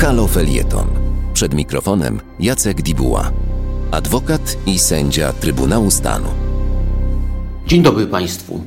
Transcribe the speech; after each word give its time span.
Halo 0.00 0.26
Felieton. 0.26 0.86
Przed 1.34 1.54
mikrofonem 1.54 2.20
Jacek 2.38 2.82
Dibuła, 2.82 3.32
adwokat 3.90 4.56
i 4.66 4.78
sędzia 4.78 5.32
Trybunału 5.32 5.90
Stanu. 5.90 6.28
Dzień 7.66 7.82
dobry 7.82 8.06
Państwu. 8.06 8.60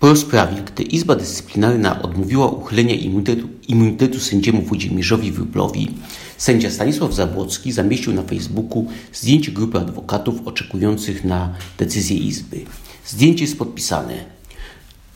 Po 0.00 0.08
rozprawie, 0.08 0.62
gdy 0.62 0.82
Izba 0.82 1.16
Dyscyplinarna 1.16 2.02
odmówiła 2.02 2.46
uchylenia 2.46 2.94
immunitetu, 2.94 3.48
immunitetu 3.68 4.20
sędziemu 4.20 4.62
Włodzimierzowi 4.62 5.32
Wróblowi, 5.32 5.94
sędzia 6.38 6.70
Stanisław 6.70 7.14
Zabłocki 7.14 7.72
zamieścił 7.72 8.12
na 8.12 8.22
Facebooku 8.22 8.86
zdjęcie 9.12 9.52
grupy 9.52 9.78
adwokatów 9.78 10.34
oczekujących 10.44 11.24
na 11.24 11.54
decyzję 11.78 12.16
Izby. 12.16 12.60
Zdjęcie 13.06 13.44
jest 13.44 13.58
podpisane. 13.58 14.24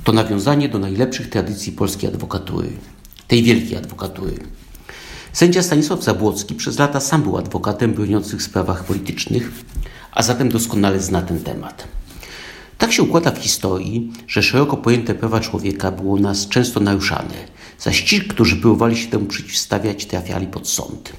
To 0.05 0.13
nawiązanie 0.13 0.69
do 0.69 0.79
najlepszych 0.79 1.31
tradycji 1.31 1.73
polskiej 1.73 2.11
adwokatury, 2.11 2.69
tej 3.27 3.43
wielkiej 3.43 3.77
adwokatury. 3.77 4.35
Sędzia 5.33 5.63
Stanisław 5.63 6.05
Zabłocki 6.05 6.55
przez 6.55 6.79
lata 6.79 7.01
sam 7.01 7.23
był 7.23 7.39
adwokatem 7.39 7.93
broniących 7.93 8.41
w 8.41 8.43
sprawach 8.43 8.85
politycznych, 8.85 9.51
a 10.13 10.23
zatem 10.23 10.49
doskonale 10.49 11.01
zna 11.01 11.23
ten 11.23 11.41
temat. 11.41 11.89
Tak 12.79 12.93
się 12.93 13.03
układa 13.03 13.31
w 13.31 13.39
historii, 13.39 14.13
że 14.27 14.43
szeroko 14.43 14.77
pojęte 14.77 15.15
prawa 15.15 15.41
człowieka 15.41 15.93
było 15.93 16.13
u 16.15 16.19
nas 16.19 16.49
często 16.49 16.81
naruszane, 16.81 17.35
zaś 17.79 18.03
ci, 18.03 18.21
którzy 18.21 18.57
próbowali 18.57 18.97
się 18.97 19.11
temu 19.11 19.27
przeciwstawiać, 19.27 20.07
trafiali 20.07 20.47
pod 20.47 20.69
sąd. 20.69 21.13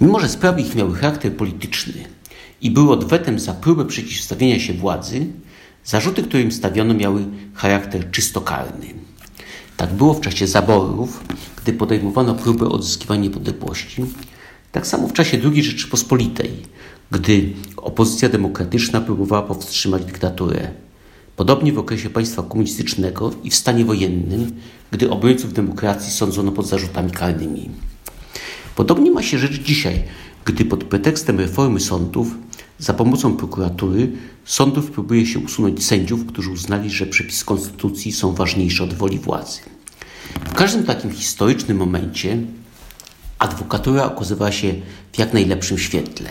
Mimo, 0.00 0.20
że 0.20 0.28
sprawy 0.28 0.60
ich 0.60 0.74
miały 0.74 0.94
charakter 0.94 1.36
polityczny 1.36 2.04
i 2.60 2.70
były 2.70 2.92
odwetem 2.92 3.38
za 3.38 3.54
próbę 3.54 3.84
przeciwstawienia 3.84 4.60
się 4.60 4.72
władzy, 4.72 5.26
zarzuty, 5.84 6.22
które 6.22 6.42
im 6.42 6.52
stawiono, 6.52 6.94
miały 6.94 7.26
charakter 7.54 8.10
czysto 8.10 8.40
karny. 8.40 9.01
Tak 9.76 9.94
było 9.94 10.14
w 10.14 10.20
czasie 10.20 10.46
zaborów, 10.46 11.24
gdy 11.62 11.72
podejmowano 11.72 12.34
próbę 12.34 12.68
odzyskiwania 12.68 13.22
niepodległości, 13.22 14.04
tak 14.72 14.86
samo 14.86 15.08
w 15.08 15.12
czasie 15.12 15.38
II 15.44 15.62
Rzeczypospolitej, 15.62 16.50
gdy 17.10 17.52
opozycja 17.76 18.28
demokratyczna 18.28 19.00
próbowała 19.00 19.42
powstrzymać 19.42 20.04
dyktaturę. 20.04 20.70
Podobnie 21.36 21.72
w 21.72 21.78
okresie 21.78 22.10
państwa 22.10 22.42
komunistycznego 22.42 23.30
i 23.44 23.50
w 23.50 23.54
stanie 23.54 23.84
wojennym, 23.84 24.52
gdy 24.90 25.10
obrońców 25.10 25.52
demokracji 25.52 26.12
sądzono 26.12 26.52
pod 26.52 26.66
zarzutami 26.66 27.10
karnymi. 27.10 27.70
Podobnie 28.76 29.10
ma 29.10 29.22
się 29.22 29.38
rzecz 29.38 29.62
dzisiaj, 29.62 30.02
gdy 30.44 30.64
pod 30.64 30.84
pretekstem 30.84 31.40
reformy 31.40 31.80
sądów 31.80 32.26
za 32.82 32.94
pomocą 32.94 33.36
prokuratury 33.36 34.12
sądów 34.44 34.90
próbuje 34.90 35.26
się 35.26 35.38
usunąć 35.38 35.84
sędziów, 35.84 36.26
którzy 36.26 36.50
uznali, 36.50 36.90
że 36.90 37.06
przepisy 37.06 37.44
konstytucji 37.44 38.12
są 38.12 38.34
ważniejsze 38.34 38.84
od 38.84 38.94
woli 38.94 39.18
władzy. 39.18 39.60
W 40.44 40.54
każdym 40.54 40.84
takim 40.84 41.10
historycznym 41.10 41.76
momencie 41.76 42.38
adwokatura 43.38 44.04
okazywała 44.04 44.52
się 44.52 44.74
w 45.12 45.18
jak 45.18 45.32
najlepszym 45.32 45.78
świetle. 45.78 46.30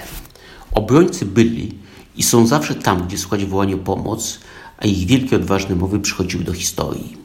Obrońcy 0.72 1.26
byli 1.26 1.72
i 2.18 2.24
są 2.24 2.48
zawsze 2.48 2.76
tam, 2.76 3.08
gdzie 3.08 3.18
słuchać 3.18 3.46
wołania 3.46 3.76
o 3.76 3.78
pomoc, 3.78 4.40
a 4.78 4.86
ich 4.86 5.08
wielkie 5.08 5.36
odważne 5.36 5.76
mowy 5.76 6.00
przychodziły 6.00 6.44
do 6.44 6.54
historii. 6.54 7.18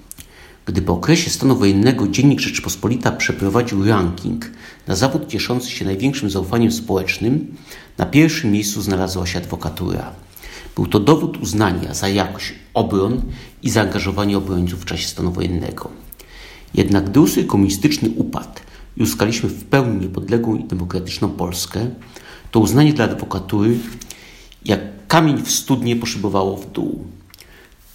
Gdy 0.67 0.83
po 0.83 0.93
okresie 0.93 1.31
stanu 1.31 1.57
wojennego 1.57 2.09
Dziennik 2.09 2.41
Rzeczypospolita 2.41 3.13
przeprowadził 3.13 3.87
ranking 3.87 4.51
na 4.87 4.97
zawód 4.97 5.29
cieszący 5.29 5.71
się 5.71 5.85
największym 5.85 6.31
zaufaniem 6.31 6.73
społecznym, 6.73 7.57
na 7.99 8.07
pierwszym 8.07 8.53
miejscu 8.53 8.83
znalazła 8.83 9.27
się 9.27 9.39
adwokatura. 9.39 10.13
Był 10.75 10.87
to 10.87 11.01
dowód 11.01 11.37
uznania 11.37 11.95
za 11.95 12.09
jakość 12.09 12.55
obron 12.75 13.23
i 13.63 13.71
zaangażowanie 13.71 14.39
obrońców 14.39 14.81
w 14.81 14.85
czasie 14.85 15.09
stanu 15.09 15.33
wojennego. 15.33 15.91
Jednak 16.75 17.11
gdy 17.11 17.21
ustrój 17.21 17.47
komunistyczny 17.47 18.11
upadł 18.17 18.61
i 18.97 19.03
uzyskaliśmy 19.03 19.49
w 19.49 19.65
pełni 19.65 20.01
niepodległą 20.01 20.57
i 20.57 20.65
demokratyczną 20.65 21.29
Polskę, 21.29 21.91
to 22.51 22.61
uznanie 22.61 22.93
dla 22.93 23.05
adwokatury 23.05 23.79
jak 24.65 24.81
kamień 25.09 25.43
w 25.43 25.51
studnie 25.51 25.97
poszybowało 25.97 26.57
w 26.57 26.73
dół. 26.73 27.05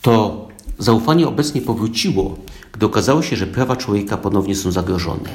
To 0.01 0.47
zaufanie 0.79 1.27
obecnie 1.27 1.61
powróciło, 1.61 2.37
gdy 2.71 2.85
okazało 2.85 3.21
się, 3.21 3.35
że 3.35 3.47
prawa 3.47 3.75
człowieka 3.75 4.17
ponownie 4.17 4.55
są 4.55 4.71
zagrożone, 4.71 5.29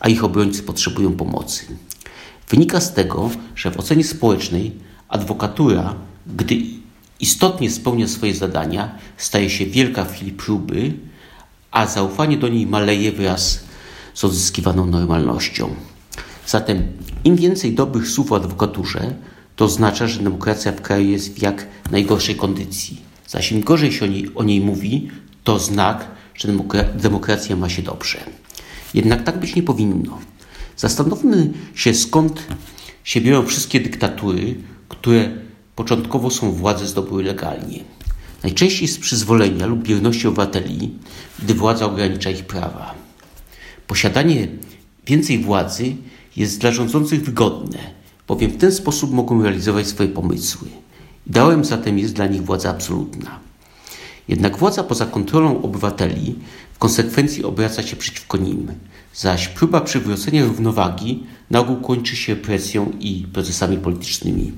a 0.00 0.08
ich 0.08 0.24
obrońcy 0.24 0.62
potrzebują 0.62 1.12
pomocy. 1.12 1.64
Wynika 2.48 2.80
z 2.80 2.94
tego, 2.94 3.30
że 3.56 3.70
w 3.70 3.80
ocenie 3.80 4.04
społecznej 4.04 4.72
adwokatura, 5.08 5.94
gdy 6.26 6.56
istotnie 7.20 7.70
spełnia 7.70 8.08
swoje 8.08 8.34
zadania, 8.34 8.98
staje 9.16 9.50
się 9.50 9.66
wielka 9.66 10.04
w 10.04 10.12
chwili 10.12 10.32
próby, 10.32 10.92
a 11.70 11.86
zaufanie 11.86 12.36
do 12.36 12.48
niej 12.48 12.66
maleje 12.66 13.12
wraz 13.12 13.64
z 14.14 14.24
odzyskiwaną 14.24 14.86
normalnością. 14.86 15.74
Zatem 16.46 16.82
im 17.24 17.36
więcej 17.36 17.74
dobrych 17.74 18.08
słów 18.08 18.32
o 18.32 18.36
adwokaturze, 18.36 19.14
to 19.56 19.64
oznacza, 19.64 20.06
że 20.06 20.22
demokracja 20.22 20.72
w 20.72 20.80
kraju 20.80 21.10
jest 21.10 21.34
w 21.34 21.42
jak 21.42 21.66
najgorszej 21.90 22.36
kondycji. 22.36 23.00
Zaś 23.28 23.52
im 23.52 23.60
gorzej 23.60 23.92
się 23.92 24.04
o 24.04 24.08
niej, 24.08 24.30
o 24.34 24.42
niej 24.42 24.60
mówi, 24.60 25.10
to 25.44 25.58
znak, 25.58 26.06
że 26.34 26.48
demokracja 26.94 27.56
ma 27.56 27.68
się 27.68 27.82
dobrze. 27.82 28.18
Jednak 28.94 29.22
tak 29.22 29.40
być 29.40 29.54
nie 29.54 29.62
powinno. 29.62 30.18
Zastanówmy 30.76 31.52
się, 31.74 31.94
skąd 31.94 32.42
się 33.04 33.20
biorą 33.20 33.46
wszystkie 33.46 33.80
dyktatury, 33.80 34.54
które 34.88 35.30
początkowo 35.76 36.30
są 36.30 36.52
władze 36.52 36.86
zdobyły 36.86 37.22
legalnie. 37.22 37.84
Najczęściej 38.42 38.88
z 38.88 38.98
przyzwolenia 38.98 39.66
lub 39.66 39.82
bierności 39.82 40.28
obywateli, 40.28 40.90
gdy 41.42 41.54
władza 41.54 41.86
ogranicza 41.86 42.30
ich 42.30 42.44
prawa. 42.44 42.94
Posiadanie 43.86 44.48
więcej 45.06 45.38
władzy 45.38 45.96
jest 46.36 46.60
dla 46.60 46.72
rządzących 46.72 47.24
wygodne, 47.24 47.78
bowiem 48.28 48.50
w 48.50 48.56
ten 48.56 48.72
sposób 48.72 49.12
mogą 49.12 49.42
realizować 49.42 49.86
swoje 49.86 50.08
pomysły. 50.08 50.68
Ideałem 51.26 51.64
zatem 51.64 51.98
jest 51.98 52.14
dla 52.14 52.26
nich 52.26 52.44
władza 52.44 52.70
absolutna. 52.70 53.43
Jednak 54.28 54.56
władza 54.56 54.84
poza 54.84 55.06
kontrolą 55.06 55.62
obywateli 55.62 56.34
w 56.74 56.78
konsekwencji 56.78 57.44
obraca 57.44 57.82
się 57.82 57.96
przeciwko 57.96 58.36
nim, 58.38 58.72
zaś 59.14 59.48
próba 59.48 59.80
przywrócenia 59.80 60.44
równowagi 60.44 61.22
na 61.50 61.60
ogół 61.60 61.76
kończy 61.76 62.16
się 62.16 62.36
presją 62.36 62.92
i 63.00 63.26
procesami 63.32 63.76
politycznymi. 63.76 64.52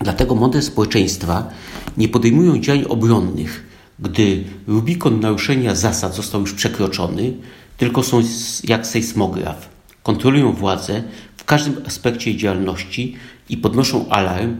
Dlatego 0.00 0.34
mądre 0.34 0.62
społeczeństwa 0.62 1.50
nie 1.96 2.08
podejmują 2.08 2.58
działań 2.58 2.84
obronnych, 2.88 3.66
gdy 3.98 4.44
Rubikon 4.66 5.20
naruszenia 5.20 5.74
zasad 5.74 6.14
został 6.14 6.40
już 6.40 6.52
przekroczony, 6.52 7.32
tylko 7.76 8.02
są 8.02 8.22
jak 8.64 8.86
sejsmograf. 8.86 9.68
Kontrolują 10.02 10.52
władzę 10.52 11.02
w 11.36 11.44
każdym 11.44 11.76
aspekcie 11.86 12.30
jej 12.30 12.38
działalności 12.38 13.16
i 13.48 13.56
podnoszą 13.56 14.08
alarm, 14.08 14.56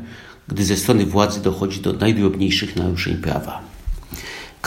gdy 0.48 0.64
ze 0.64 0.76
strony 0.76 1.06
władzy 1.06 1.42
dochodzi 1.42 1.80
do 1.80 1.92
najdrobniejszych 1.92 2.76
naruszeń 2.76 3.16
prawa. 3.16 3.77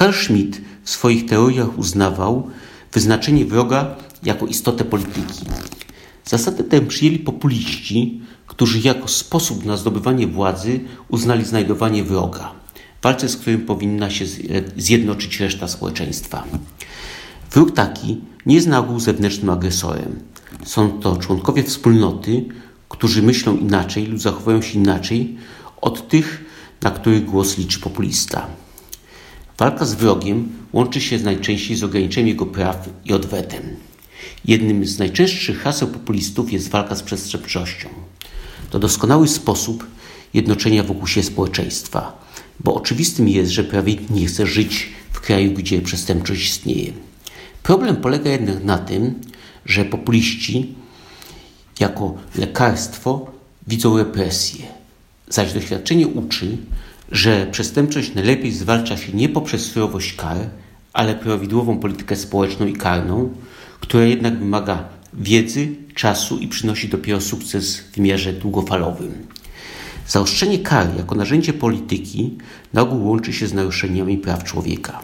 Karl 0.01 0.13
Schmitt 0.13 0.61
w 0.83 0.89
swoich 0.89 1.25
teoriach 1.25 1.77
uznawał 1.77 2.49
wyznaczenie 2.93 3.45
wroga 3.45 3.95
jako 4.23 4.47
istotę 4.47 4.85
polityki. 4.85 5.45
Zasadę 6.25 6.63
tę 6.63 6.81
przyjęli 6.81 7.19
populiści, 7.19 8.21
którzy 8.47 8.79
jako 8.79 9.07
sposób 9.07 9.65
na 9.65 9.77
zdobywanie 9.77 10.27
władzy 10.27 10.79
uznali 11.09 11.45
znajdowanie 11.45 12.03
wroga, 12.03 12.51
walce 13.01 13.29
z 13.29 13.37
którym 13.37 13.61
powinna 13.61 14.09
się 14.09 14.25
zjednoczyć 14.77 15.39
reszta 15.39 15.67
społeczeństwa. 15.67 16.43
Wróg 17.51 17.71
taki 17.71 18.21
nie 18.45 18.55
jest 18.55 18.67
na 18.67 18.79
ogół 18.79 18.99
zewnętrznym 18.99 19.49
agresorem. 19.49 20.19
Są 20.65 20.99
to 20.99 21.17
członkowie 21.17 21.63
wspólnoty, 21.63 22.45
którzy 22.89 23.21
myślą 23.21 23.57
inaczej 23.57 24.05
lub 24.05 24.19
zachowują 24.19 24.61
się 24.61 24.79
inaczej 24.79 25.37
od 25.81 26.07
tych, 26.07 26.45
na 26.81 26.91
których 26.91 27.25
głos 27.25 27.57
liczy 27.57 27.79
populista. 27.79 28.47
Walka 29.57 29.85
z 29.85 29.93
wrogiem 29.93 30.49
łączy 30.73 31.01
się 31.01 31.19
najczęściej 31.19 31.77
z 31.77 31.83
ograniczeniem 31.83 32.27
jego 32.27 32.45
praw 32.45 32.89
i 33.05 33.13
odwetem. 33.13 33.61
Jednym 34.45 34.85
z 34.85 34.99
najczęstszych 34.99 35.59
haseł 35.59 35.87
populistów 35.87 36.51
jest 36.51 36.69
walka 36.69 36.95
z 36.95 37.03
przestępczością. 37.03 37.89
To 38.69 38.79
doskonały 38.79 39.27
sposób 39.27 39.87
jednoczenia 40.33 40.83
wokół 40.83 41.07
siebie 41.07 41.27
społeczeństwa, 41.27 42.25
bo 42.59 42.75
oczywistym 42.75 43.27
jest, 43.27 43.51
że 43.51 43.63
prawie 43.63 43.95
nie 44.09 44.25
chce 44.25 44.47
żyć 44.47 44.89
w 45.11 45.19
kraju, 45.19 45.51
gdzie 45.51 45.81
przestępczość 45.81 46.45
istnieje. 46.45 46.93
Problem 47.63 47.95
polega 47.95 48.31
jednak 48.31 48.63
na 48.63 48.77
tym, 48.77 49.21
że 49.65 49.85
populiści 49.85 50.75
jako 51.79 52.17
lekarstwo 52.35 53.31
widzą 53.67 53.97
represję, 53.97 54.65
zaś 55.29 55.53
doświadczenie 55.53 56.07
uczy, 56.07 56.57
że 57.11 57.47
przestępczość 57.51 58.13
najlepiej 58.13 58.51
zwalcza 58.51 58.97
się 58.97 59.13
nie 59.13 59.29
poprzez 59.29 59.65
surowość 59.65 60.13
kar, 60.13 60.37
ale 60.93 61.15
prawidłową 61.15 61.79
politykę 61.79 62.15
społeczną 62.15 62.67
i 62.67 62.73
karną, 62.73 63.33
która 63.79 64.03
jednak 64.03 64.39
wymaga 64.39 64.89
wiedzy, 65.13 65.67
czasu 65.95 66.37
i 66.37 66.47
przynosi 66.47 66.89
dopiero 66.89 67.21
sukces 67.21 67.77
w 67.77 67.95
wymiarze 67.95 68.33
długofalowym. 68.33 69.27
Zaostrzenie 70.07 70.59
kar 70.59 70.97
jako 70.97 71.15
narzędzie 71.15 71.53
polityki 71.53 72.37
na 72.73 72.81
ogół 72.81 73.07
łączy 73.07 73.33
się 73.33 73.47
z 73.47 73.53
naruszeniami 73.53 74.17
praw 74.17 74.43
człowieka. 74.43 74.99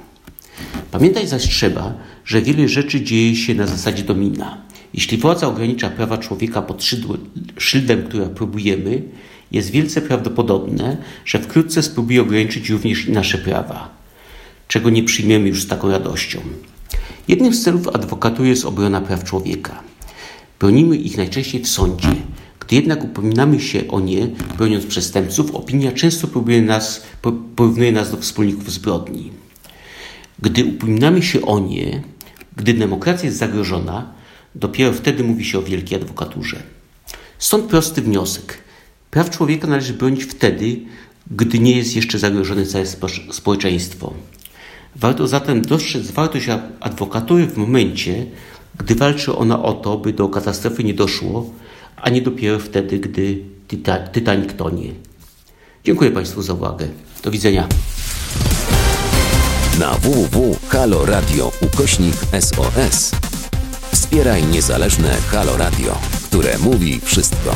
Pamiętać 0.91 1.29
zaś 1.29 1.43
trzeba, 1.43 1.93
że 2.25 2.41
wiele 2.41 2.67
rzeczy 2.67 3.01
dzieje 3.01 3.35
się 3.35 3.55
na 3.55 3.67
zasadzie 3.67 4.03
domina. 4.03 4.57
Jeśli 4.93 5.17
władza 5.17 5.47
ogranicza 5.47 5.89
prawa 5.89 6.17
człowieka 6.17 6.61
pod 6.61 6.83
szyldem, 7.57 8.03
który 8.03 8.27
próbujemy, 8.27 9.01
jest 9.51 9.71
wielce 9.71 10.01
prawdopodobne, 10.01 10.97
że 11.25 11.39
wkrótce 11.39 11.83
spróbuje 11.83 12.21
ograniczyć 12.21 12.69
również 12.69 13.07
nasze 13.07 13.37
prawa, 13.37 13.89
czego 14.67 14.89
nie 14.89 15.03
przyjmiemy 15.03 15.47
już 15.47 15.63
z 15.63 15.67
taką 15.67 15.91
radością. 15.91 16.39
Jednym 17.27 17.53
z 17.53 17.63
celów 17.63 17.87
adwokatury 17.87 18.49
jest 18.49 18.65
obrona 18.65 19.01
praw 19.01 19.23
człowieka. 19.23 19.83
Bronimy 20.59 20.95
ich 20.95 21.17
najczęściej 21.17 21.61
w 21.61 21.67
sądzie. 21.67 22.15
Gdy 22.59 22.75
jednak 22.75 23.03
upominamy 23.03 23.59
się 23.59 23.87
o 23.87 23.99
nie, 23.99 24.27
broniąc 24.57 24.85
przestępców, 24.85 25.55
opinia 25.55 25.91
często 25.91 26.27
nas, 26.61 27.03
porównuje 27.55 27.91
nas 27.91 28.11
do 28.11 28.17
wspólników 28.17 28.71
zbrodni. 28.71 29.31
Gdy 30.41 30.65
upominamy 30.65 31.23
się 31.23 31.41
o 31.41 31.59
nie, 31.59 32.01
gdy 32.55 32.73
demokracja 32.73 33.25
jest 33.25 33.37
zagrożona, 33.37 34.13
dopiero 34.55 34.93
wtedy 34.93 35.23
mówi 35.23 35.45
się 35.45 35.59
o 35.59 35.61
wielkiej 35.61 35.97
adwokaturze. 35.97 36.63
Stąd 37.39 37.65
prosty 37.65 38.01
wniosek. 38.01 38.57
Praw 39.17 39.29
człowieka 39.29 39.67
należy 39.67 39.93
bronić 39.93 40.23
wtedy, 40.23 40.79
gdy 41.31 41.59
nie 41.59 41.77
jest 41.77 41.95
jeszcze 41.95 42.19
zagrożone 42.19 42.65
całe 42.65 42.85
społeczeństwo. 43.31 44.13
Warto 44.95 45.27
zatem 45.27 45.61
dostrzec 45.61 46.11
wartość 46.11 46.47
adwokatury 46.79 47.47
w 47.47 47.57
momencie, 47.57 48.25
gdy 48.77 48.95
walczy 48.95 49.35
ona 49.35 49.63
o 49.63 49.73
to, 49.73 49.97
by 49.97 50.13
do 50.13 50.29
katastrofy 50.29 50.83
nie 50.83 50.93
doszło, 50.93 51.49
a 51.95 52.09
nie 52.09 52.21
dopiero 52.21 52.59
wtedy, 52.59 52.99
gdy 52.99 53.43
Titanic 54.13 54.53
tonie. 54.57 54.91
Dziękuję 55.83 56.11
Państwu 56.11 56.41
za 56.41 56.53
uwagę. 56.53 56.87
Do 57.23 57.31
widzenia. 57.31 57.67
Na 59.79 59.93
www.haloradio 59.93 61.51
ukośnik 61.61 62.15
SOS 62.39 63.11
wspieraj 63.91 64.43
niezależne 64.43 65.17
Halo 65.31 65.57
Radio, 65.57 65.97
które 66.29 66.57
mówi 66.57 66.99
wszystko. 67.03 67.55